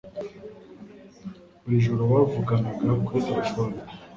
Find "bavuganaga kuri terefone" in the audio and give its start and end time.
2.13-3.75